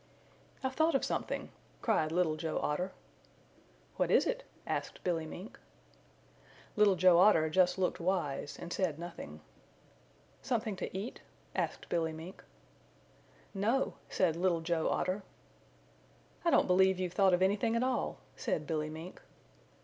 [0.63, 1.51] "I've thought of something!"
[1.83, 2.91] cried Little Joe Otter.
[3.97, 5.59] "What is it?" asked Billy Mink.
[6.75, 9.41] Little Joe Otter just looked wise and said nothing.
[10.41, 11.21] "Something to eat?"
[11.55, 12.43] asked Billy Mink.
[13.53, 15.21] "No," said Little Joe Otter.
[16.43, 19.21] "I don't believe you've a thought of anything at all," said Billy Mink.